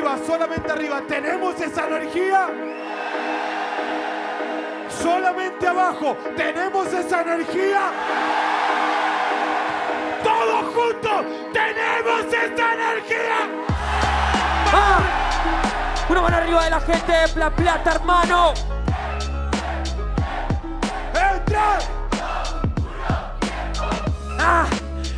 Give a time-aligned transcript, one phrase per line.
[0.00, 1.02] arriba, solamente arriba.
[1.06, 2.48] ¿Tenemos esa energía?
[4.88, 6.16] Solamente abajo.
[6.36, 7.80] ¿Tenemos esa energía?
[10.22, 11.24] Todos juntos.
[11.52, 13.36] ¿Tenemos esa energía?
[14.72, 15.00] ¡Ah!
[16.08, 18.54] Una mano arriba de la gente de La Plata, hermano.
[21.14, 21.78] ¡Entra!
[24.38, 24.66] ¡Ah!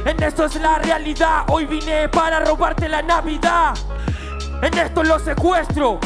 [0.05, 1.45] En esto es la realidad.
[1.49, 3.75] Hoy vine para robarte la Navidad.
[4.63, 5.99] En esto lo secuestro.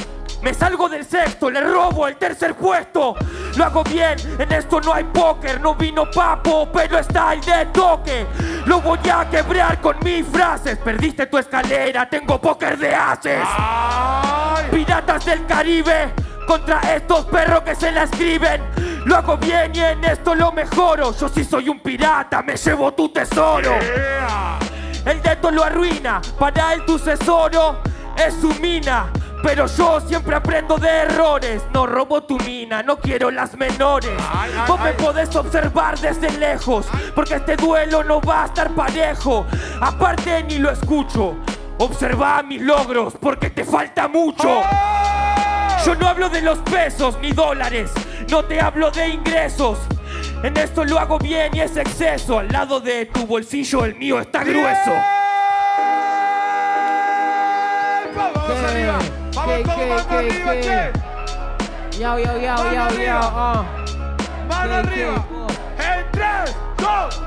[0.42, 3.14] Me salgo del sexto, le robo el tercer puesto.
[3.54, 5.60] Lo hago bien, en esto no hay póker.
[5.60, 8.26] No vino papo, pero está el de toque.
[8.64, 10.78] Lo voy a quebrar con mis frases.
[10.78, 13.42] Perdiste tu escalera, tengo póker de haces.
[13.44, 14.64] ¡Ay!
[14.70, 16.14] Piratas del Caribe
[16.46, 18.62] contra estos perros que se la escriben.
[19.04, 21.14] Lo hago bien y en esto lo mejoro.
[21.14, 23.74] Yo sí soy un pirata, me llevo tu tesoro.
[25.04, 27.80] El dedo lo arruina, para él tu tesoro
[28.18, 29.10] es su mina.
[29.42, 31.62] Pero yo siempre aprendo de errores.
[31.72, 34.10] No robo tu mina, no quiero las menores.
[34.32, 34.94] Ay, ay, Vos me ay.
[34.98, 39.46] podés observar desde lejos, porque este duelo no va a estar parejo.
[39.80, 41.36] Aparte ni lo escucho.
[41.78, 44.62] Observa mis logros, porque te falta mucho.
[45.84, 47.92] Yo no hablo de los pesos ni dólares,
[48.30, 49.78] no te hablo de ingresos.
[50.42, 52.38] En esto lo hago bien y es exceso.
[52.38, 54.92] Al lado de tu bolsillo el mío está grueso.
[58.16, 58.40] ¡Tiempo!
[58.40, 58.66] Vamos ¿Qué?
[58.66, 58.98] arriba.
[59.34, 61.98] Vamos ¿Qué, todos mano arriba, che.
[61.98, 62.82] Yo, yo, yo, Mano yo, yo.
[62.82, 63.20] arriba.
[63.22, 63.64] ah.
[64.48, 65.26] Mano ¿Qué, arriba.
[65.78, 67.22] En 3, 2,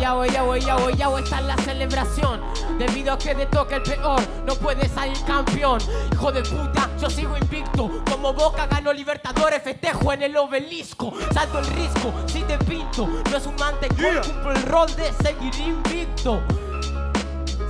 [0.00, 2.40] Ya voy, ya voy, ya voy, ya voy, está la celebración.
[2.78, 5.78] Debido a que te toca el peor, no puedes salir campeón.
[6.12, 7.90] Hijo de puta, yo sigo invicto.
[8.10, 11.12] Como Boca ganó Libertadores, festejo en el obelisco.
[11.32, 13.06] Salto el risco, si te pinto.
[13.30, 14.20] No es un mantecol, Yeah.
[14.20, 16.40] cumplo el rol de seguir invicto.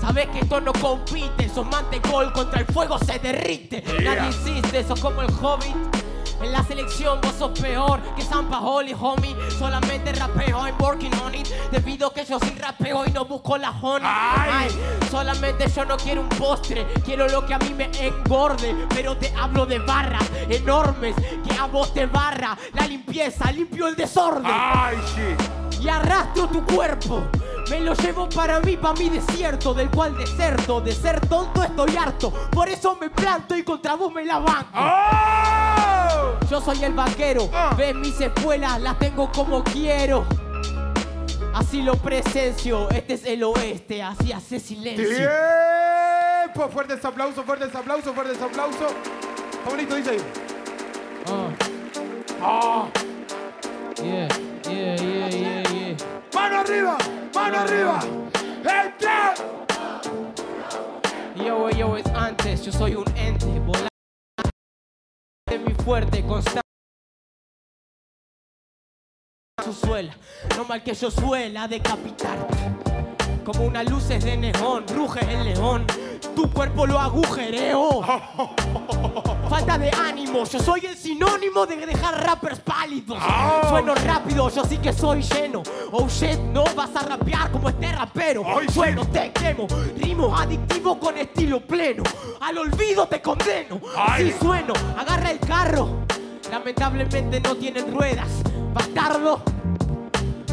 [0.00, 3.82] Sabes que esto no compite, sos mantecol, contra el fuego se derrite.
[3.82, 4.14] Yeah.
[4.14, 5.76] Nadie insiste, sos como el hobbit.
[6.42, 9.34] En la selección vos sos peor que San Paoli, homie.
[9.58, 11.48] Solamente rapeo, I'm working on it.
[11.72, 14.06] Debido que yo sí rapeo y no busco la honey.
[14.06, 14.68] Ay.
[15.10, 18.76] solamente yo no quiero un postre, quiero lo que a mí me engorde.
[18.90, 23.96] Pero te hablo de barras enormes que a vos te barra la limpieza, limpio el
[23.96, 25.80] desorden Ay, shit.
[25.82, 27.22] y arrastro tu cuerpo.
[27.70, 30.80] Me lo llevo para mí, para mi desierto, del cual deserto.
[30.80, 34.70] De ser tonto estoy harto, por eso me planto y contra vos me la banco.
[34.74, 36.46] ¡Oh!
[36.48, 37.74] Yo soy el vaquero, Ah.
[37.76, 40.24] ves mis espuelas, las tengo como quiero.
[41.54, 45.08] Así lo presencio, este es el oeste, así hace silencio.
[45.08, 46.68] Tiempo.
[46.70, 48.92] Fuertes aplausos, fuertes aplausos, fuertes aplausos.
[49.68, 50.18] Bonito, dice ahí.
[51.28, 51.48] Ah.
[52.42, 52.88] Ah.
[53.96, 54.28] Yeah,
[54.68, 55.96] yeah, yeah, yeah, yeah.
[56.34, 56.96] Mano arriba,
[57.46, 58.00] mano arriba.
[58.02, 59.44] En 3,
[61.36, 63.90] Yo, yo, es antes, yo soy un ente, volante
[65.64, 66.60] mi fuerte, constante.
[69.64, 70.16] Su suela,
[70.56, 72.46] no mal que yo suela decapitar.
[73.44, 75.86] Como una luces de neón, ruge el león,
[76.36, 78.02] tu cuerpo lo agujereo.
[79.48, 83.18] Falta de ánimo, yo soy el sinónimo de dejar rappers pálidos.
[83.68, 85.62] Sueno rápido, yo sí que soy lleno.
[85.92, 88.44] Oh shit, no vas a rapear como este rapero.
[88.60, 88.74] Sí.
[88.74, 89.66] Sueno, te quemo,
[89.96, 92.02] rimo adictivo con estilo pleno.
[92.40, 93.80] Al olvido te condeno.
[93.96, 94.30] Ay.
[94.30, 96.04] Sí sueno, agarra el carro.
[96.50, 98.28] Lamentablemente no tienen ruedas,
[98.74, 99.40] bastardo.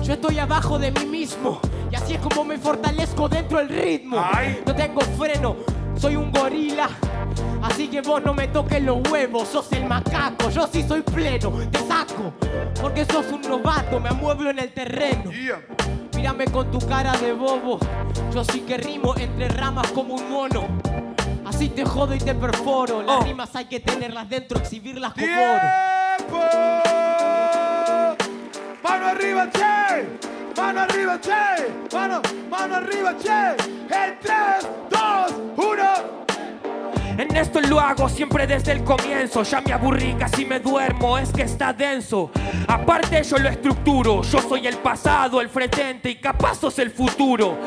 [0.01, 1.59] Yo estoy abajo de mí mismo
[1.94, 4.19] y así es como me fortalezco dentro del ritmo.
[4.19, 4.61] Ay.
[4.65, 5.55] No tengo freno,
[5.97, 6.89] soy un gorila.
[7.61, 11.51] Así que vos no me toques los huevos, sos el macaco, yo sí soy pleno,
[11.71, 12.33] te saco.
[12.81, 15.31] Porque sos un novato, me amueblo en el terreno.
[15.31, 15.61] Yeah.
[16.15, 17.79] Mírame con tu cara de bobo,
[18.33, 20.67] yo sí que rimo entre ramas como un mono.
[21.45, 23.23] Así te jodo y te perforo, las Oh.
[23.23, 25.61] rimas hay que tenerlas dentro, exhibirlas como oro.
[26.17, 26.39] ¡Tiempo!
[28.83, 30.07] ¡Mano arriba, che!
[30.62, 31.71] ¡Mano arriba, che!
[31.95, 33.56] ¡Mano, mano arriba, che!
[33.89, 35.02] En 3, 2, 1.
[37.18, 39.44] En esto lo hago siempre desde el comienzo.
[39.44, 42.31] Ya me aburrí, casi me duermo, es que está denso.
[42.68, 44.24] Aparte, yo lo estructuro.
[44.24, 47.57] Yo soy el pasado, el presente y capaz sos el futuro.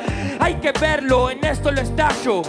[0.41, 2.43] Hay que verlo, en esto lo estallo.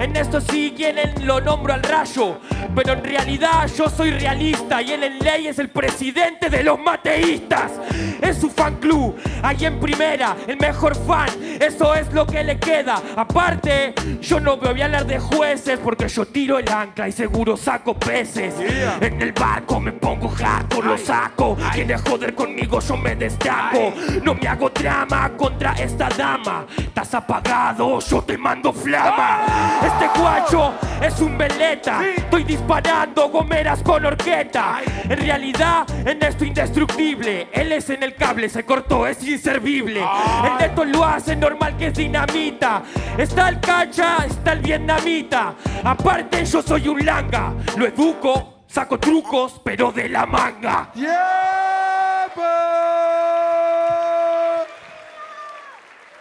[0.00, 2.38] En esto sí, y en él lo nombro al rayo.
[2.74, 6.78] Pero en realidad yo soy realista y él en ley es el presidente de los
[6.78, 7.72] mateístas.
[8.20, 9.16] En su fan club.
[9.42, 11.28] Ahí en primera, el mejor fan,
[11.60, 13.00] eso es lo que le queda.
[13.16, 17.56] Aparte, yo no voy a hablar de jueces porque yo tiro el ancla y seguro
[17.56, 18.54] saco peces.
[18.58, 18.98] Yeah.
[19.00, 21.56] En el barco me pongo hardcore, lo saco.
[21.72, 23.92] Quieres joder conmigo, yo me destaco.
[24.22, 26.66] No me hago drama contra esta dama.
[26.76, 29.80] Estás apagado, yo te mando flama.
[29.82, 32.00] Este guacho es un veleta.
[32.00, 32.06] Sí.
[32.16, 34.80] Estoy disparando gomeras con horqueta.
[35.08, 37.48] En realidad, en esto indestructible.
[37.52, 40.04] Él es en el cable, se cortó, es inservible.
[40.44, 42.82] El neto lo hace normal que es dinamita.
[43.16, 45.54] Está el cacha, está el vietnamita.
[45.84, 47.54] Aparte, yo soy un langa.
[47.76, 50.90] Lo educo, saco trucos, pero de la manga.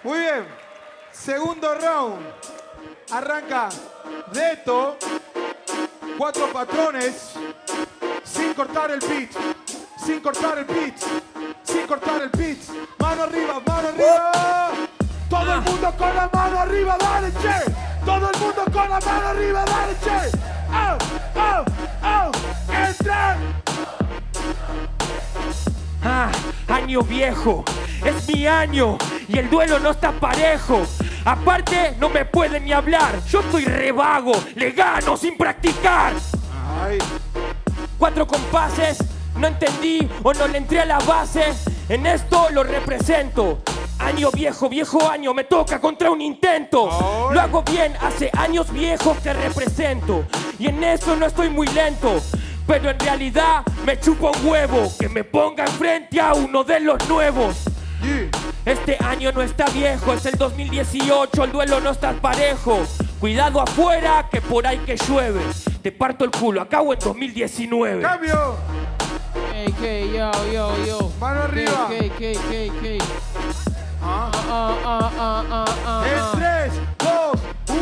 [0.03, 0.45] Muy bien.
[1.11, 2.25] Segundo round.
[3.11, 3.69] Arranca
[4.31, 4.97] Deto.
[6.17, 7.33] Cuatro patrones.
[8.23, 9.31] Sin cortar el beat.
[10.05, 11.28] Sin cortar el beat.
[11.69, 12.57] Sin cortar el beat.
[12.99, 14.71] Mano arriba, mano arriba.
[15.29, 17.71] Todo el mundo con la mano arriba, dale, che.
[18.03, 20.37] Todo el mundo con la mano arriba, dale, che.
[20.71, 20.97] Oh,
[21.35, 21.65] oh,
[22.03, 22.31] oh.
[22.73, 23.37] Entran.
[26.03, 26.31] Ah,
[26.67, 27.63] año viejo,
[28.03, 30.81] es mi año y el duelo no está parejo.
[31.23, 33.23] Aparte, no me pueden ni hablar.
[33.27, 36.13] Yo estoy revago, le gano sin practicar.
[36.81, 36.97] Ay.
[37.99, 38.97] Cuatro compases,
[39.39, 41.53] no entendí o no le entré a la base.
[41.87, 43.59] En esto lo represento.
[43.99, 47.29] Año viejo, viejo año, me toca contra un intento.
[47.31, 50.25] Lo hago bien, hace años viejos que represento.
[50.57, 52.21] Y en eso no estoy muy lento.
[52.67, 57.09] Pero en realidad me chupa un huevo que me ponga enfrente a uno de los
[57.09, 57.65] nuevos.
[58.65, 62.79] Este año no está viejo, es el 2018, el duelo no está parejo.
[63.19, 65.41] Cuidado afuera, que por ahí que llueve.
[65.81, 68.01] Te parto el culo, acabo en 2019.
[68.01, 68.98] Cambio.
[69.33, 71.11] Hey, yo, yo, yo.
[71.19, 71.87] Mano arriba.
[71.89, 72.99] Hey, hey, hey.
[74.01, 74.31] Ah.
[74.49, 76.48] Ah, ah, ah, ah, ah,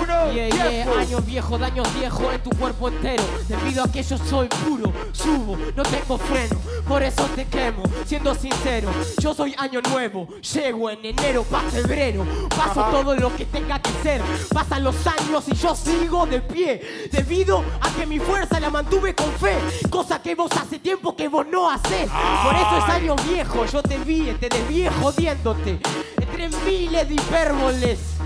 [0.08, 0.18] En.
[0.18, 3.24] 3, 2, 1, Yeah, yeah, años viejos, daños viejos en tu cuerpo entero.
[3.48, 6.56] Debido a que yo soy puro, subo, no tengo freno.
[6.88, 8.90] Por eso te quemo, siendo sincero.
[9.20, 12.26] Yo soy año nuevo, llego en enero pa' febrero.
[12.50, 12.92] Paso Ajá.
[12.92, 14.22] todo lo que tenga que ser.
[14.54, 17.10] Pasan los años y yo sigo de pie.
[17.12, 19.58] Debido a que mi fuerza la mantuve con fe.
[19.90, 22.10] Cosa que vos hace tiempo que vos no hacés.
[22.44, 25.80] Por eso es año viejo, yo te vi, te desvié jodiéndote.
[26.20, 28.17] Entre miles de hipérboles.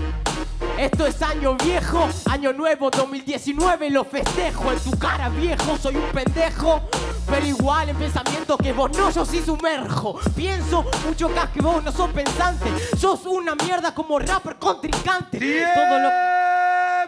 [0.78, 6.10] Esto es año viejo, año nuevo 2019, lo festejo en tu cara viejo, soy un
[6.10, 6.82] pendejo,
[7.30, 10.18] pero igual en pensamiento que vos no, yo sí sumerjo.
[10.34, 12.66] Pienso mucho más que vos no sos pensante,
[12.98, 15.38] sos una mierda como rapper contrincante.
[15.38, 16.10] Todo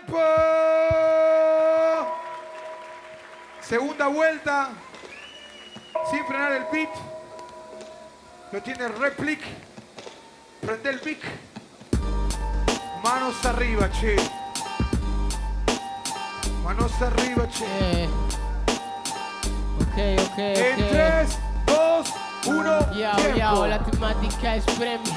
[0.06, 0.18] ¡Tiempo!
[3.60, 4.68] Segunda vuelta.
[6.10, 6.90] Sin frenar el beat.
[8.52, 9.40] Lo tiene Replic.
[10.60, 11.18] Prende el mic.
[13.04, 14.16] Manos arriba, che.
[16.62, 17.66] Manos arriba, che.
[17.66, 18.08] Eh.
[19.78, 20.88] Ok, ok, En ok.
[20.88, 22.12] 3, 2,
[22.46, 22.92] 1.
[22.94, 25.12] Yao, yao, la temática es premio.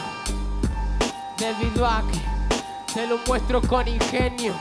[1.38, 2.20] Debido a que
[2.94, 4.54] te lo muestro con ingenio.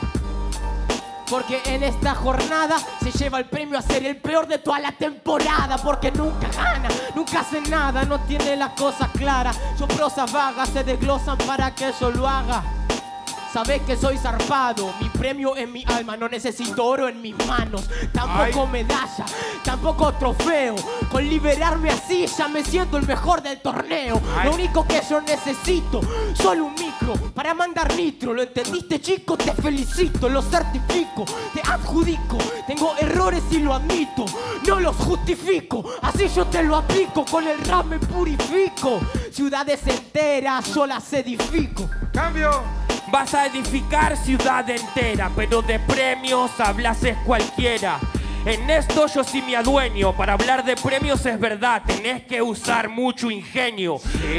[1.28, 4.92] Porque en esta jornada se lleva el premio a ser el peor de toda la
[4.92, 5.78] temporada.
[5.78, 9.58] Porque nunca gana, nunca hace nada, no tiene las cosas claras.
[9.76, 12.75] Son prosas vagas, se desglosan para que yo lo haga.
[13.56, 17.88] Sabes que soy zarpado, mi premio en mi alma, no necesito oro en mis manos,
[18.12, 18.70] tampoco Ay.
[18.70, 19.24] medalla,
[19.64, 20.74] tampoco trofeo.
[21.10, 24.20] Con liberarme así ya me siento el mejor del torneo.
[24.36, 24.50] Ay.
[24.50, 26.02] Lo único que yo necesito,
[26.34, 28.34] solo un micro para mandar nitro.
[28.34, 29.38] ¿Lo entendiste, chico?
[29.38, 32.36] Te felicito, lo certifico, te adjudico.
[32.66, 34.26] Tengo errores y lo admito,
[34.66, 35.82] no los justifico.
[36.02, 39.00] Así yo te lo aplico, con el rap me purifico.
[39.32, 41.88] Ciudades enteras yo las edifico.
[42.12, 42.85] Cambio.
[43.10, 48.00] Vas a edificar ciudad entera, pero de premios hablas es cualquiera.
[48.44, 52.88] En esto yo sí me adueño, para hablar de premios es verdad, tenés que usar
[52.88, 53.98] mucho ingenio.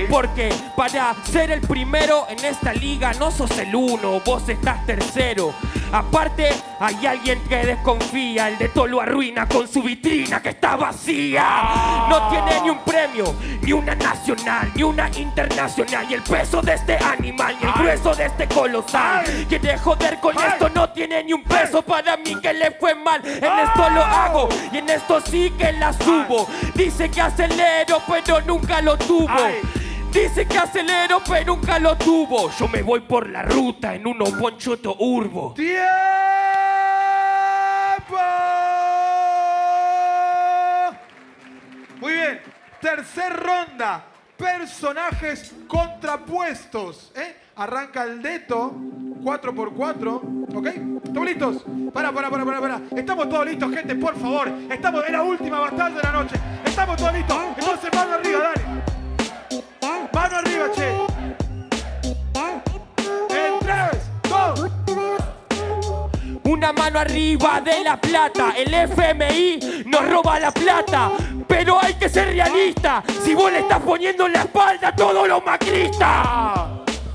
[0.10, 5.54] Porque para ser el primero en esta liga no sos el uno, vos estás tercero.
[5.92, 10.76] Aparte, hay alguien que desconfía, el de todo lo arruina con su vitrina que está
[10.76, 12.08] vacía.
[12.10, 16.06] No tiene ni un premio, ni una nacional, ni una internacional.
[16.10, 19.24] Y el peso de este animal, ni el grueso de este colosal.
[19.48, 23.22] Quiere joder con esto, no tiene ni un peso para mí que le fue mal.
[23.26, 26.48] En esto lo hago y en esto sí que la subo.
[26.76, 29.28] Dice que acelero, pero nunca lo tuvo.
[30.12, 32.50] Dice que acelero, pero nunca lo tuvo.
[32.52, 35.54] Yo me voy por la ruta en uno ponchoto urbo.
[35.54, 35.78] ¡Tiempo!
[42.00, 42.42] Muy bien.
[42.82, 44.06] Tercer ronda.
[44.38, 47.12] personajes contrapuestos.
[47.16, 47.36] ¿eh?
[47.56, 48.72] Arranca el Deto,
[49.24, 50.68] 4x4, ¿ok?
[51.04, 51.66] ¿Estamos listos?
[51.92, 52.82] Para, para, para, para, para.
[52.96, 54.48] Estamos todos listos, gente, por favor.
[54.70, 56.36] Estamos en la última batalla de la noche.
[56.64, 57.38] Estamos todos listos.
[57.58, 58.97] Entonces, mano arriba, dale.
[60.28, 61.06] Mano arriba, che.
[63.30, 64.72] En 3, 2,
[66.44, 71.12] Una mano arriba de la plata, el FMI nos roba la plata,
[71.48, 73.02] pero hay que ser realista.
[73.24, 76.28] Si vos le estás poniendo en la espalda a todos los macristas.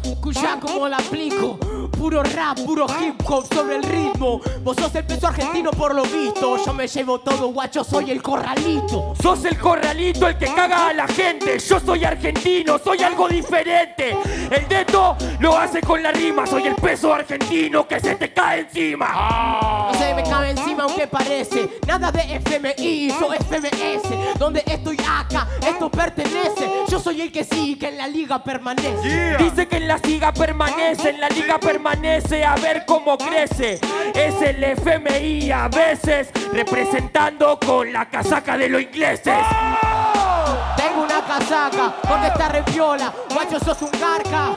[0.02, 1.58] Escucha cómo la aplico.
[2.02, 4.40] Puro rap, puro hip hop sobre el ritmo.
[4.64, 6.56] Vos sos el peso argentino por lo visto.
[6.66, 9.14] Yo me llevo todo, guacho, soy el corralito.
[9.22, 11.60] Sos el corralito, el que caga a la gente.
[11.60, 14.16] Yo soy argentino, soy algo diferente.
[14.50, 16.44] El dedo lo hace con la rima.
[16.44, 19.90] Soy el peso argentino que se te cae encima.
[19.92, 25.46] No se me cabe encima aunque parece Nada de FMI, yo FMS Donde estoy acá,
[25.64, 29.36] esto pertenece Yo soy el que sí, que en la liga permanece yeah.
[29.36, 31.91] Dice que en la liga permanece, en la liga permanece,
[32.44, 33.78] a ver cómo crece.
[34.14, 39.38] Es el FMI a veces representando con la casaca de los ingleses.
[40.76, 44.52] Tengo una casaca, porque está re piola Guacho, sos un garca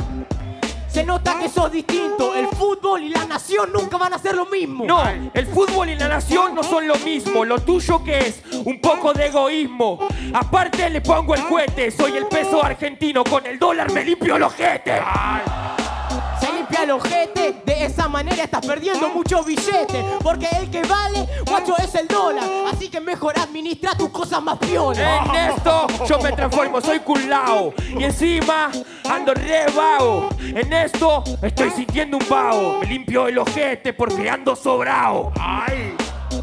[0.87, 4.45] Se nota que sos distinto El fútbol y la nación nunca van a ser lo
[4.45, 7.45] mismo No, el fútbol y la nación no son lo mismo.
[7.45, 10.07] Lo tuyo que es un poco de egoísmo.
[10.33, 13.23] Aparte le pongo el cohete, soy el peso argentino.
[13.23, 15.01] Con el dólar me limpio el ojete.
[16.91, 20.03] Ojete, de esa manera estás perdiendo mucho billete.
[20.21, 22.43] Porque el que vale, guacho, es el dólar.
[22.71, 25.29] Así que mejor administra tus cosas más piolas.
[25.29, 27.73] En esto yo me transformo, soy culao.
[27.97, 28.71] Y encima
[29.09, 30.29] ando re vago.
[30.39, 32.79] En esto estoy sintiendo un vago.
[32.81, 35.31] Me limpio el ojete porque ando sobrao.
[35.39, 35.95] ¡Ay!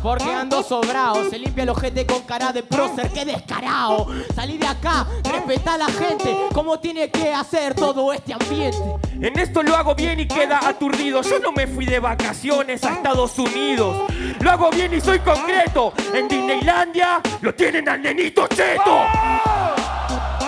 [0.02, 4.08] Porque ando sobrado, se limpia el ojete con cara de prócer, qué descarado.
[4.34, 8.78] Salí de acá, respetá a la gente, como tiene que hacer todo este ambiente.
[9.23, 11.23] En esto lo hago bien y queda aturdido.
[11.23, 14.11] Yo no me fui de vacaciones a Estados Unidos.
[14.41, 15.93] Lo hago bien y soy concreto.
[16.12, 19.05] En Disneylandia lo tienen al nenito cheto.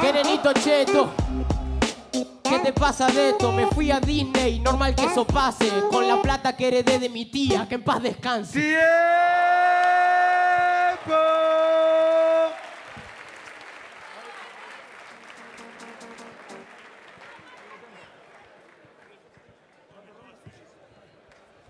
[0.00, 1.14] Qué nenito cheto.
[2.43, 3.52] ¿Qué te pasa de esto?
[3.52, 5.71] Me fui a Disney, normal que eso pase.
[5.88, 8.61] Con la plata que heredé de mi tía, que en paz descanse.
[8.61, 9.43] ¡Tiempo!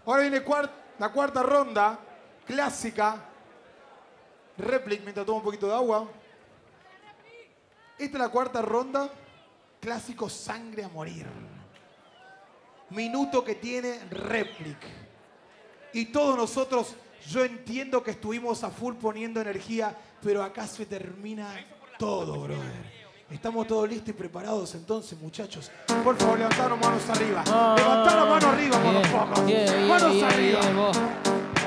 [0.07, 0.43] Ahora viene
[0.99, 1.99] la cuarta ronda,
[2.47, 3.31] clásica.
[4.57, 6.09] Replic, mientras tomo un poquito de agua.
[7.99, 9.09] Esta es la cuarta ronda,
[9.81, 11.27] clásico sangre a morir.
[12.91, 14.79] Minuto que tiene Replic.
[15.93, 16.95] Y todos nosotros,
[17.29, 21.65] yo entiendo que estuvimos a full poniendo energía, pero acá se termina
[21.99, 22.94] todo, brother.
[23.31, 25.71] Estamos todos listos y preparados entonces, muchachos.
[26.04, 27.43] Por favor, levantaron manos arriba.
[27.76, 29.40] Levantá la mano arriba, motherfuckers.
[29.40, 30.61] Ah, Yeah, yeah, Manos arriba.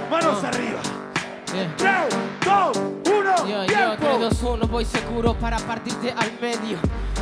[0.09, 0.79] Manos arriba.
[1.53, 1.75] Yeah.
[1.77, 2.77] 3, 2,
[3.09, 3.95] 1, Yo, yo, tiempo.
[3.99, 6.77] 3, 2, 1, voy seguro para partirte al medio.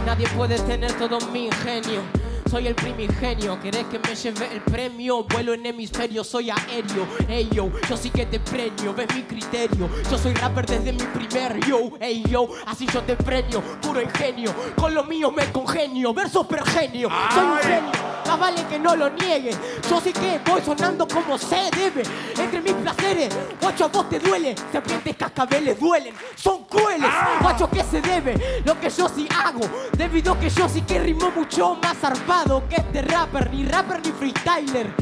[0.06, 2.02] Nadie puede tener todo mi ingenio.
[2.50, 5.24] Soy el primigenio, querés que me lleve el premio.
[5.24, 7.08] Vuelo en hemisferio, soy aéreo.
[7.28, 9.90] Ey yo, yo sí que te premio, ves mi criterio.
[10.10, 11.92] Yo soy rapper desde mi primer yo.
[12.00, 14.54] Ey yo, así yo te premio, puro ingenio.
[14.76, 17.10] Con lo mío me congenio, verso pergenio.
[17.34, 17.92] Soy un genio,
[18.38, 19.56] más vale que no lo nieguen.
[19.90, 22.04] Yo sí que voy sonando como se debe.
[22.38, 24.56] Entre mis placeres, guacho, a vos te duele.
[24.72, 27.10] Serpientes, cascabeles duelen, son crueles.
[27.42, 28.62] Guacho, ¿qué se debe?
[28.66, 29.62] Lo que yo sí hago.
[29.98, 33.52] Debido a que yo sí que rimo mucho más zarpado que este rapper.
[33.52, 34.94] Ni rapper ni freestyler.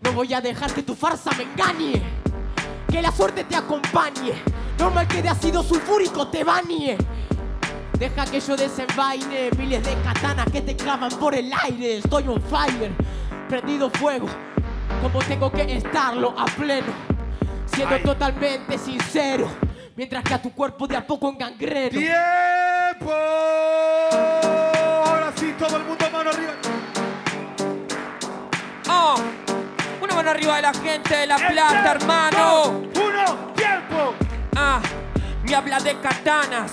[0.00, 2.02] No voy a dejar que tu farsa me engañe.
[2.90, 4.42] Que la suerte te acompañe.
[4.78, 6.96] Normal que de ácido sulfúrico te bañe.
[7.98, 11.96] Deja que yo desenvaine miles de katanas que te clavan por el aire.
[11.96, 12.92] Estoy on fire,
[13.48, 14.28] prendido fuego,
[15.02, 16.92] como tengo que estarlo a pleno.
[17.66, 18.02] Siendo Ay.
[18.04, 19.48] totalmente sincero,
[19.96, 21.98] mientras que a tu cuerpo de a poco en gangreno.
[21.98, 23.12] ¡Tiempo!
[24.12, 26.52] Ahora sí, todo el mundo mano arriba.
[28.88, 29.16] Oh,
[30.00, 32.68] una mano arriba de la gente de La Plata, hermano.
[32.94, 34.14] Uno, tiempo.
[34.54, 34.80] Ah,
[35.42, 36.70] me habla de katanas.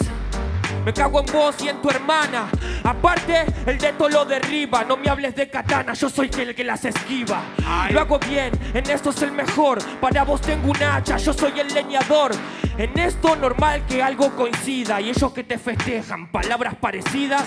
[0.85, 2.47] Me cago en vos y en tu hermana.
[2.83, 4.83] Aparte, el dedo lo derriba.
[4.83, 7.41] No me hables de katanas, yo soy el que las esquiva.
[7.65, 7.91] Ay.
[7.91, 9.79] Lo hago bien, en esto es el mejor.
[9.99, 12.33] Para vos tengo un hacha, yo soy el leñador.
[12.77, 15.01] En esto normal que algo coincida.
[15.01, 17.43] Y ellos que te festejan, palabras parecidas.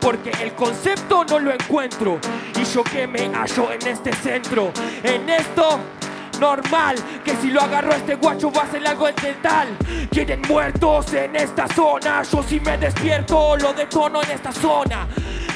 [0.00, 2.20] Porque el concepto no lo encuentro.
[2.54, 4.70] Y yo que me hallo en este centro.
[5.02, 5.80] En esto
[6.40, 9.08] Normal que si lo agarro a este guacho va a ser algo
[9.42, 9.68] tal.
[10.10, 12.22] Quieren muertos en esta zona.
[12.22, 15.06] Yo si me despierto lo detono en esta zona.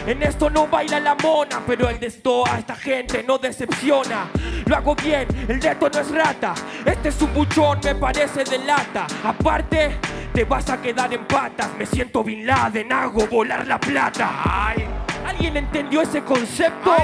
[0.07, 4.29] En esto no baila la mona, pero el de esto a esta gente no decepciona.
[4.65, 6.55] Lo hago bien, el de esto no es rata.
[6.85, 9.07] Este es un buchón, me parece de lata.
[9.25, 9.99] Aparte,
[10.33, 11.71] te vas a quedar en patas.
[11.79, 14.43] Me siento Bin Laden, hago volar la plata.
[14.45, 14.87] Ay.
[15.27, 16.97] ¿Alguien entendió ese concepto?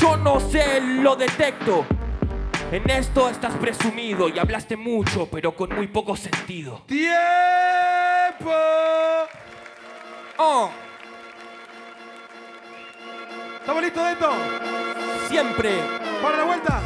[0.00, 1.84] Yo no sé, lo detecto.
[2.72, 6.82] En esto estás presumido y hablaste mucho, pero con muy poco sentido.
[6.86, 7.10] ¡Tiempo!
[10.38, 10.70] Oh,
[13.60, 14.30] ¿Estamos listos, Deto?
[15.28, 15.70] siempre.
[16.22, 16.80] ¿Para la vuelta?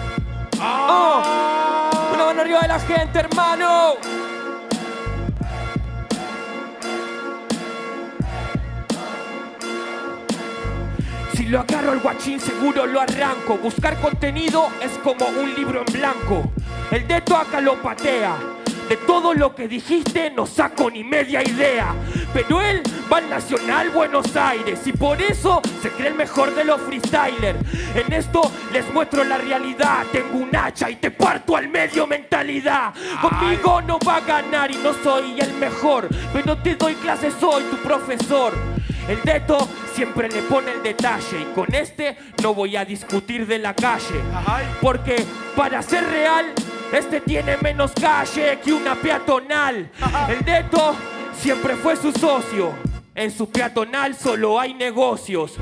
[0.60, 1.22] Oh,
[2.14, 3.94] una mano arriba de la gente, hermano.
[11.54, 13.56] Lo agarro al guachín seguro lo arranco.
[13.58, 16.50] Buscar contenido es como un libro en blanco.
[16.90, 18.34] El dedo acá lo patea.
[18.88, 21.94] De todo lo que dijiste no saco ni media idea.
[22.32, 26.64] Pero él va al Nacional Buenos Aires y por eso se cree el mejor de
[26.64, 27.60] los freestylers.
[27.94, 30.06] En esto les muestro la realidad.
[30.10, 32.92] Tengo un hacha y te parto al medio mentalidad.
[33.22, 36.08] Conmigo no va a ganar y no soy el mejor.
[36.32, 38.73] Pero te doy clases, soy tu profesor.
[39.08, 43.58] El dedo siempre le pone el detalle y con este no voy a discutir de
[43.58, 44.20] la calle.
[44.80, 46.52] Porque para ser real,
[46.92, 49.90] este tiene menos calle que una peatonal.
[50.28, 50.94] El dedo
[51.36, 52.72] siempre fue su socio.
[53.14, 55.52] En su peatonal solo hay negocios.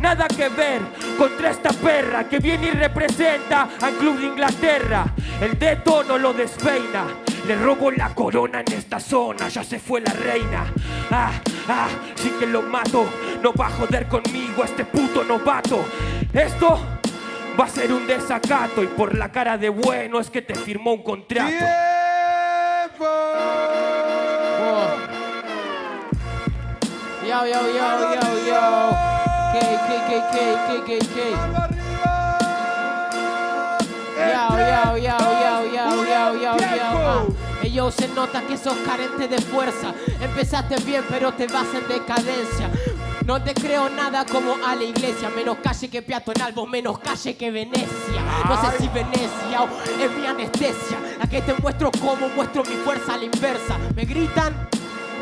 [0.00, 0.80] Nada que ver
[1.18, 5.06] contra esta perra que viene y representa al club de Inglaterra.
[5.40, 7.06] El dedo no lo despeina.
[7.46, 10.66] Le robo la corona en esta zona, ya se fue la reina.
[11.10, 11.32] Ah,
[11.70, 13.06] ah, sí que lo mato.
[13.42, 15.84] No va a joder conmigo este puto novato.
[16.32, 16.78] Esto
[17.58, 20.92] va a ser un desacato y por la cara de bueno es que te firmó
[20.92, 21.48] un contrato.
[21.48, 23.06] ¡Tiempo!
[27.26, 28.60] Yo, yo, yo, yo, yo.
[29.52, 30.34] K, K, K, K,
[30.66, 31.18] K, K, K.
[31.36, 32.20] ¡Vamos arriba!
[34.18, 35.29] Yo, yo, yo, yo, yo,
[37.62, 39.94] Ellos se nota que sos carente de fuerza.
[40.20, 42.70] Empezaste bien, pero te vas en decadencia.
[43.26, 45.30] No te creo nada como a la iglesia.
[45.30, 48.22] Menos calle que peatonal, vos menos calle que Venecia.
[48.48, 49.68] No sé si Venecia o
[50.02, 50.98] es mi anestesia.
[51.18, 53.78] La que te muestro cómo muestro mi fuerza a la inversa.
[53.94, 54.79] Me gritan.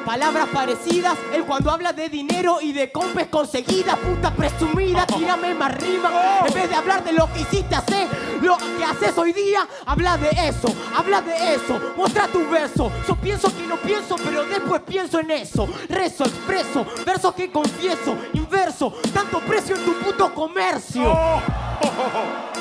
[0.09, 5.77] Palabras parecidas, él cuando habla de dinero y de compes conseguidas, puta presumida, tírame más
[5.77, 6.11] rima.
[6.47, 8.09] En vez de hablar de lo que hiciste hacer,
[8.41, 12.91] lo que haces hoy día, habla de eso, habla de eso, muestra tu verso.
[13.07, 15.69] Yo pienso que no pienso, pero después pienso en eso.
[15.91, 21.15] Rezo, expreso, versos que confieso, inverso, tanto precio en tu puto comercio.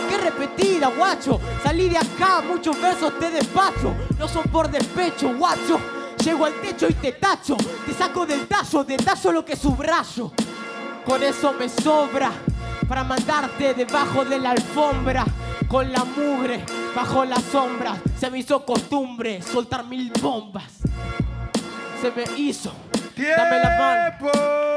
[0.10, 1.40] Qué repetida, guacho.
[1.64, 3.94] Salí de acá, muchos versos te despacho.
[4.20, 5.80] No son por despecho, guacho.
[6.24, 7.56] Llego al techo y te tacho.
[7.86, 10.32] Te saco del tallo, de tallo lo que subrayo.
[11.06, 12.32] Con eso me sobra
[12.88, 15.26] para mandarte debajo de la alfombra.
[15.68, 16.64] Con la mugre
[16.96, 17.98] bajo la sombra.
[18.20, 20.72] Se me hizo costumbre soltar mil bombas.
[22.02, 22.74] Se me hizo.
[23.16, 24.18] Dame la mano.
[24.20, 24.68] ¡Tiempo!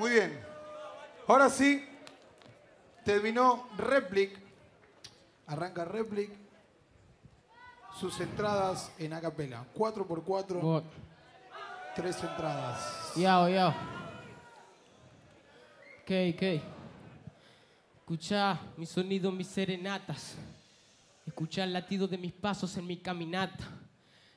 [0.00, 0.40] Muy bien.
[1.30, 1.80] Ahora sí,
[3.04, 4.36] terminó Replic.
[5.46, 6.28] Arranca Replic.
[8.00, 9.64] Sus entradas en acapela.
[9.76, 10.82] 4x4,
[11.94, 13.12] tres entradas.
[13.14, 13.68] Yo, yo.
[16.02, 16.42] Ok, ok.
[18.00, 20.34] Escucha mi sonido, mis serenatas.
[21.24, 23.68] Escucha el latido de mis pasos en mi caminata.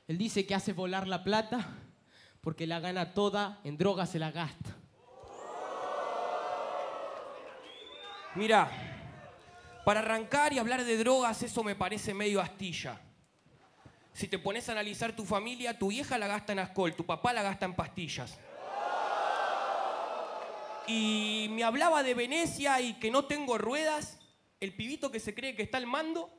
[0.07, 1.65] Él dice que hace volar la plata
[2.41, 4.82] porque la gana toda, en droga se la gasta.
[8.35, 8.71] Mira,
[9.85, 12.99] para arrancar y hablar de drogas, eso me parece medio astilla.
[14.13, 17.33] Si te pones a analizar tu familia, tu vieja la gasta en alcohol, tu papá
[17.33, 18.39] la gasta en pastillas.
[20.87, 24.19] Y me hablaba de Venecia y que no tengo ruedas.
[24.59, 26.29] El pibito que se cree que está al mando.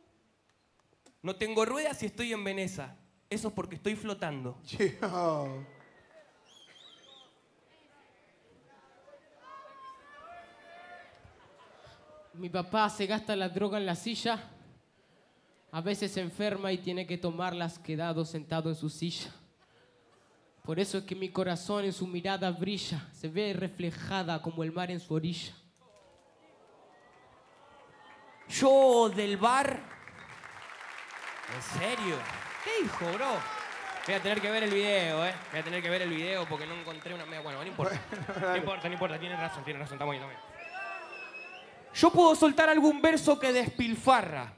[1.23, 2.97] No tengo ruedas y estoy en Venecia.
[3.31, 4.61] Eso es porque estoy flotando.
[12.35, 14.39] Mi papá se gasta la droga en la silla.
[15.71, 19.31] A veces se enferma y tiene que tomarlas quedado sentado en su silla.
[20.63, 24.73] Por eso es que mi corazón en su mirada brilla, se ve reflejada como el
[24.73, 25.53] mar en su orilla.
[28.49, 29.81] Yo del bar.
[31.55, 32.17] ¿En serio?
[32.65, 33.27] ¿Qué dijo, bro?
[34.07, 35.35] Voy a tener que ver el video, ¿eh?
[35.51, 37.25] Voy a tener que ver el video porque no encontré una...
[37.25, 38.01] Bueno, no importa.
[38.41, 39.19] No importa, no importa.
[39.19, 39.97] Tiene razón, tiene razón.
[39.97, 40.54] Estamos bien, estamos bien.
[41.95, 44.53] Yo puedo soltar algún verso que despilfarra.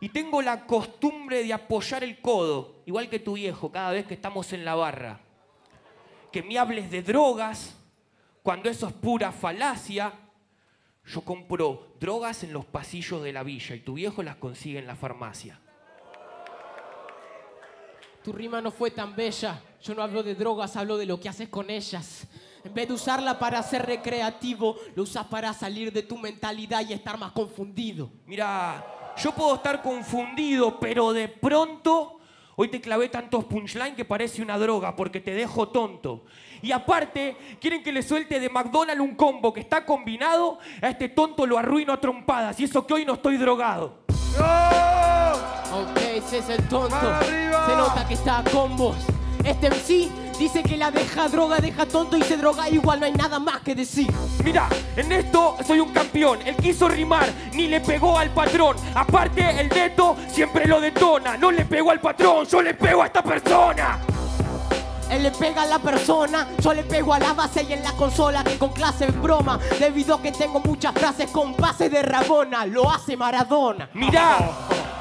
[0.00, 4.14] Y tengo la costumbre de apoyar el codo, igual que tu viejo, cada vez que
[4.14, 5.20] estamos en la barra.
[6.32, 7.74] Que me hables de drogas,
[8.42, 10.12] cuando eso es pura falacia.
[11.04, 14.86] Yo compro drogas en los pasillos de la villa y tu viejo las consigue en
[14.86, 15.58] la farmacia.
[18.22, 19.62] Tu rima no fue tan bella.
[19.82, 22.26] Yo no hablo de drogas, hablo de lo que haces con ellas.
[22.64, 26.92] En vez de usarla para ser recreativo, lo usas para salir de tu mentalidad y
[26.92, 28.10] estar más confundido.
[28.26, 28.84] Mira,
[29.16, 32.18] yo puedo estar confundido, pero de pronto
[32.56, 36.24] hoy te clavé tantos punchlines que parece una droga porque te dejo tonto.
[36.60, 41.08] Y aparte, quieren que le suelte de McDonald's un combo que está combinado, a este
[41.08, 43.98] tonto lo arruino a trompadas y eso que hoy no estoy drogado.
[45.72, 46.96] Ok, ese es el tonto.
[46.96, 48.96] Se nota que está con vos.
[49.44, 53.12] Este MC dice que la deja droga, deja tonto y se droga igual, no hay
[53.12, 54.10] nada más que decir.
[54.44, 56.40] Mira, en esto soy un campeón.
[56.44, 58.76] Él quiso rimar, ni le pegó al patrón.
[58.94, 61.36] Aparte, el dedo siempre lo detona.
[61.36, 63.98] No le pegó al patrón, yo le pego a esta persona.
[65.10, 67.92] Él le pega a la persona, yo le pego a la base y en la
[67.92, 69.58] consola que con clase es broma.
[69.78, 73.88] Debido a que tengo muchas frases con base de Rabona, lo hace Maradona.
[73.94, 74.38] Mirá,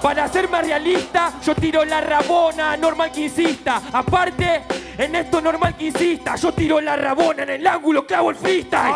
[0.01, 3.81] para ser más realista, yo tiro la rabona, normal que insista.
[3.91, 4.63] Aparte,
[4.97, 8.93] en esto normal que insista, yo tiro la rabona en el ángulo, clavo el freestyle.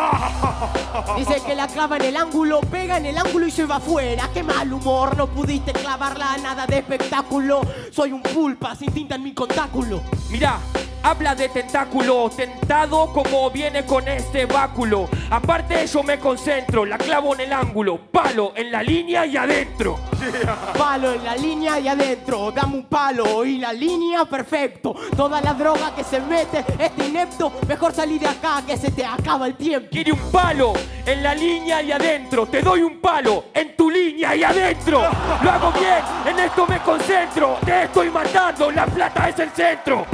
[1.16, 4.30] Dice que la clava en el ángulo, pega en el ángulo y se va afuera.
[4.32, 7.60] Qué mal humor, no pudiste clavarla, nada de espectáculo.
[7.90, 10.02] Soy un pulpa sin tinta en mi contáculo.
[10.30, 10.58] Mirá,
[11.02, 15.08] habla de tentáculo, tentado como viene con este báculo.
[15.30, 19.98] Aparte, yo me concentro, la clavo en el ángulo, palo en la línea y adentro.
[20.78, 24.94] Palo en la línea y adentro, dame un palo y la línea perfecto.
[25.16, 29.04] Toda la droga que se mete, este inepto, mejor salir de acá que se te
[29.04, 29.88] acaba el tiempo.
[29.90, 32.46] Quiere un palo en la línea y adentro.
[32.46, 35.02] Te doy un palo en tu línea y adentro.
[35.42, 37.58] Lo hago bien, en esto me concentro.
[37.64, 40.06] Te estoy matando, la plata es el centro.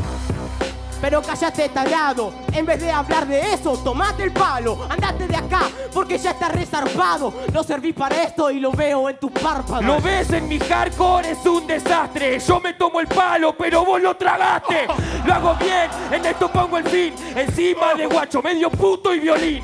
[1.01, 5.63] Pero cállate tarado, en vez de hablar de eso, tomate el palo, andate de acá,
[5.93, 7.33] porque ya está resarpado.
[7.53, 9.85] No serví para esto y lo veo en tus párpados.
[9.85, 12.39] Lo ves en mi hardcore, es un desastre.
[12.41, 14.87] Yo me tomo el palo, pero vos lo tragaste.
[15.25, 17.15] Lo hago bien, en esto pongo el fin.
[17.35, 19.63] Encima de guacho, medio puto y violín.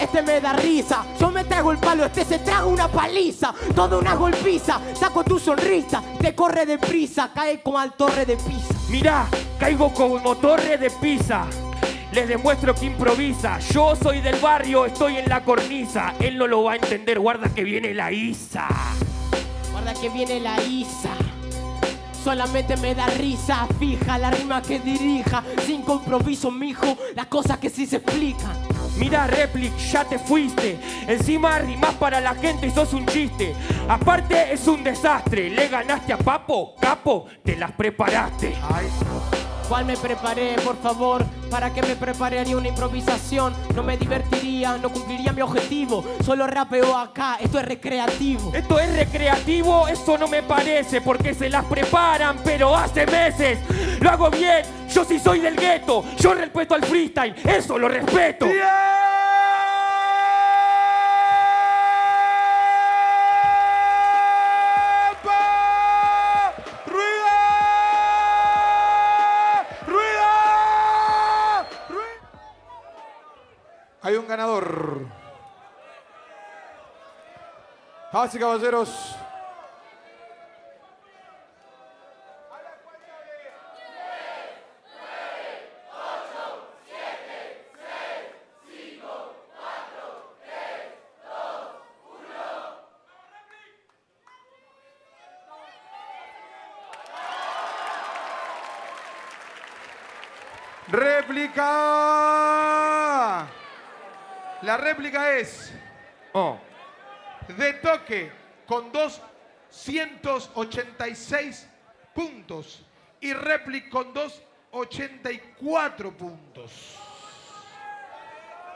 [0.00, 3.98] Este me da risa, yo me trago el palo, este se traga una paliza, toda
[3.98, 8.79] una golpiza, saco tu sonrisa, te corre deprisa, cae como al torre de pisa.
[8.90, 11.46] Mirá, caigo como torre de pizza.
[12.10, 13.60] Les demuestro que improvisa.
[13.72, 16.14] Yo soy del barrio, estoy en la cornisa.
[16.18, 18.66] Él no lo va a entender, guarda que viene la Isa.
[19.70, 21.10] Guarda que viene la Isa.
[22.24, 27.70] Solamente me da risa, fija la rima que dirija, sin compromiso, mijo, las cosas que
[27.70, 28.69] sí se explican.
[29.00, 30.78] Mira, Replic, ya te fuiste.
[31.08, 33.54] Encima rimás para la gente y sos un chiste.
[33.88, 35.48] Aparte, es un desastre.
[35.48, 38.54] Le ganaste a Papo, capo, te las preparaste.
[39.70, 41.24] ¿Cuál me preparé, por favor?
[41.48, 43.54] ¿Para qué me prepararía una improvisación?
[43.74, 46.04] No me divertiría, no cumpliría mi objetivo.
[46.24, 48.52] Solo rapeo acá, esto es recreativo.
[48.52, 53.60] Esto es recreativo, eso no me parece, porque se las preparan, pero hace meses.
[54.00, 56.04] Lo hago bien, yo sí soy del gueto.
[56.18, 58.46] Yo respeto al freestyle, eso lo respeto.
[58.46, 58.70] ¡Ruido!
[74.02, 75.06] Hay un ganador.
[78.32, 79.16] Y caballeros.
[104.62, 105.72] La réplica es
[106.32, 106.56] Oh,
[107.48, 108.32] de toque
[108.66, 111.68] con 286
[112.14, 112.86] puntos
[113.20, 116.96] y réplica con 284 puntos.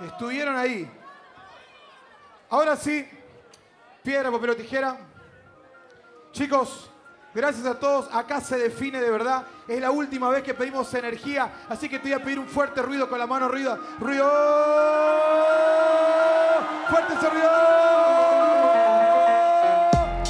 [0.04, 0.90] Estuvieron ahí.
[2.50, 3.08] Ahora sí,
[4.02, 4.98] piedra, papel o tijera.
[6.32, 6.90] Chicos,
[7.34, 8.08] Gracias a todos.
[8.12, 9.44] Acá se define de verdad.
[9.66, 11.52] Es la última vez que pedimos energía.
[11.68, 13.76] Así que te voy a pedir un fuerte ruido con la mano ruido.
[13.98, 14.30] Ruido.
[16.88, 17.50] Fuerte ese ruido.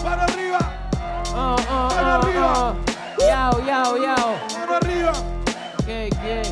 [0.02, 0.58] Mano arriba.
[1.34, 2.74] Mano arriba.
[3.18, 4.36] Yao, yao, yao.
[4.58, 5.12] Mano arriba.
[5.78, 6.42] Ok, yeah.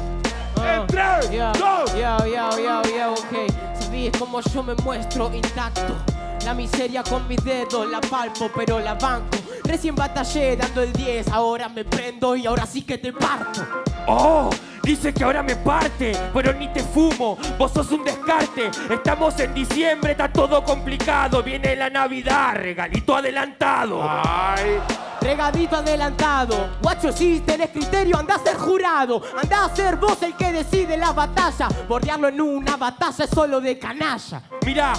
[0.75, 1.95] en tres, dos.
[1.95, 3.81] Yao, yao, yao, yao, ok.
[3.81, 5.97] Sabías cómo yo me muestro intacto
[6.45, 9.39] la miseria con mis dedos la palpo, pero la banco.
[9.65, 13.61] Recién batallé dando el 10, ahora me prendo y ahora sí que te parto.
[14.09, 14.51] Oh,
[14.83, 18.71] dice que ahora me parte, pero ni te fumo, vos sos un descarte.
[18.91, 21.43] Estamos en diciembre, está todo complicado.
[21.43, 24.01] Viene la Navidad, regalito adelantado.
[24.03, 24.81] Ay.
[25.21, 30.35] Regadito adelantado, guacho, si tenés criterio, anda a ser jurado, anda a ser vos el
[30.35, 31.69] que decide la batalla.
[31.89, 34.43] Bordearlo en una batalla es solo de canalla.
[34.67, 34.95] Mirá,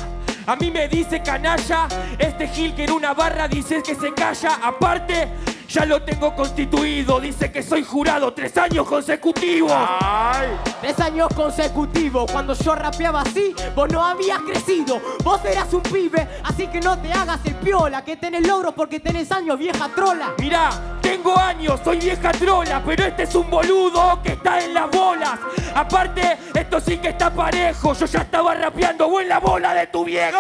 [0.46, 4.60] a mí me dice canalla, este Gil que en una barra dice que se calla.
[4.62, 5.30] Aparte,
[5.68, 9.72] ya lo tengo constituido, dice que soy jurado tres años consecutivos.
[9.74, 10.48] Ay.
[10.82, 15.02] Tres años consecutivos, cuando yo rapeaba así, vos no habías crecido.
[15.24, 19.00] Vos eras un pibe, así que no te hagas el piola, que tenés logros porque
[19.00, 20.34] tenés años, vieja trola.
[20.40, 20.70] Mirá,
[21.02, 25.40] tengo años, soy vieja trola, pero este es un boludo que está en las bolas.
[25.76, 29.88] Aparte, esto sí que está parejo, yo ya estaba rapeando, vos en la bola de
[29.88, 30.38] tu viejo.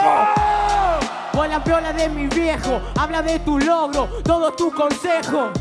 [1.33, 5.51] Vos la piola de mi viejo, habla de tu logro, todo tu consejo.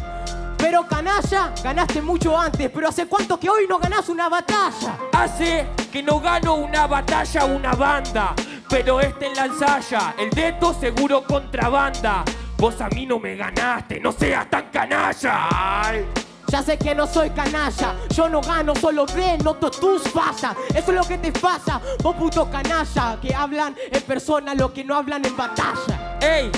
[0.58, 4.98] Pero canalla, ganaste mucho antes, pero ¿hace cuánto que hoy no ganás una batalla?
[5.12, 8.34] Hace que no gano una batalla una banda,
[8.68, 12.22] pero este en la ensaya, el dedo seguro contrabanda.
[12.58, 15.48] Vos a mí no me ganaste, no seas tan canalla.
[15.50, 16.06] Ay.
[16.52, 19.06] Ya sé que no soy canalla, yo no gano, solo
[19.42, 20.54] noto tus fallas.
[20.74, 24.84] Eso es lo que te pasa, vos puto canalla, que hablan en persona lo que
[24.84, 26.18] no hablan en batalla.
[26.20, 26.52] Ey,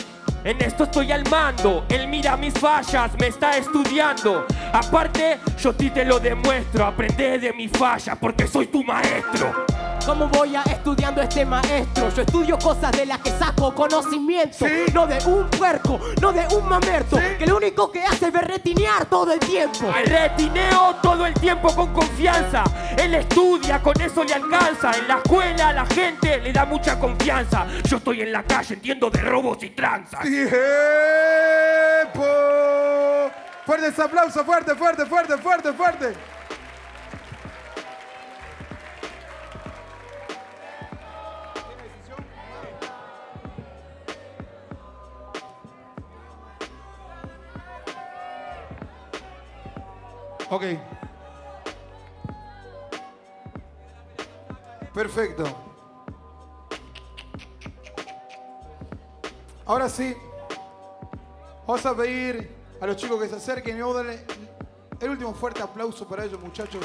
[0.44, 1.84] en esto estoy al mando.
[1.88, 4.46] Él mira mis fallas, me está estudiando.
[4.72, 6.84] Aparte, yo a ti te lo demuestro.
[6.84, 9.64] Aprende de mis fallas porque soy tu maestro.
[10.04, 12.10] ¿Cómo voy a estudiando este maestro?
[12.10, 14.66] Yo estudio cosas de las que saco conocimiento.
[14.66, 14.92] Sí.
[14.92, 19.06] No de un puerco, no de un mamerto, que lo único que hace es berretinear
[19.06, 19.90] todo el tiempo.
[20.04, 22.03] Retineo todo el tiempo con.
[23.18, 24.90] Estudia, con eso le alcanza.
[24.98, 27.64] En la escuela la gente le da mucha confianza.
[27.88, 30.20] Yo estoy en la calle, entiendo de robos y tranzas.
[30.22, 30.50] ¡Tiempo!
[33.64, 36.12] Fuertes aplausos, fuerte, fuerte, fuerte, fuerte, fuerte.
[50.50, 50.64] Ok.
[54.94, 55.44] Perfecto.
[59.66, 60.16] Ahora sí,
[61.66, 64.24] vamos a pedir a los chicos que se acerquen y vamos a darle
[65.00, 66.84] el último fuerte aplauso para ellos, muchachos.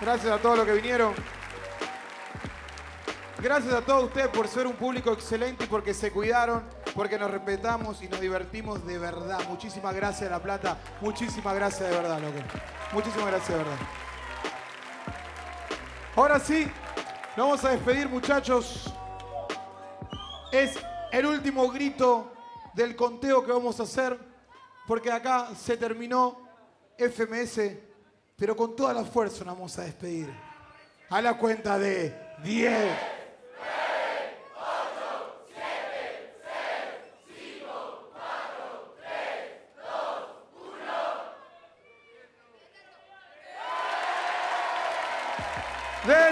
[0.00, 1.14] Gracias a todos los que vinieron.
[3.38, 7.30] Gracias a todos ustedes por ser un público excelente y porque se cuidaron, porque nos
[7.30, 9.40] respetamos y nos divertimos de verdad.
[9.48, 10.76] Muchísimas gracias, La Plata.
[11.00, 12.38] Muchísimas gracias de verdad, loco.
[12.92, 13.78] Muchísimas gracias de verdad.
[16.14, 16.70] Ahora sí,
[17.36, 18.92] nos vamos a despedir, muchachos.
[20.52, 20.78] Es
[21.10, 22.32] el último grito
[22.74, 24.18] del conteo que vamos a hacer,
[24.86, 26.38] porque acá se terminó
[26.98, 27.60] FMS,
[28.36, 30.32] pero con toda la fuerza nos vamos a despedir.
[31.08, 33.12] A la cuenta de 10.
[46.06, 46.31] ¡De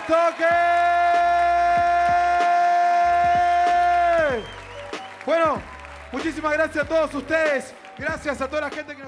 [5.25, 5.63] Bueno,
[6.11, 7.73] muchísimas gracias a todos ustedes.
[7.97, 8.99] Gracias a toda la gente que nos...